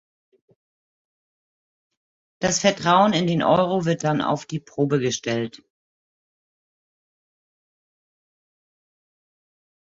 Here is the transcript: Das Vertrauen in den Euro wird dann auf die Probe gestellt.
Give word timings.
Das 2.41 2.57
Vertrauen 2.59 3.13
in 3.13 3.27
den 3.27 3.43
Euro 3.43 3.85
wird 3.85 4.03
dann 4.03 4.23
auf 4.23 4.47
die 4.47 4.59
Probe 4.59 4.99
gestellt. 4.99 5.63